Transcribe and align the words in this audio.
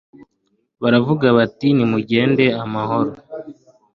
baravuga 0.81 1.25
bati: 1.37 1.67
ni 1.75 1.85
mugende 1.91 2.45
amahoro 2.63 3.11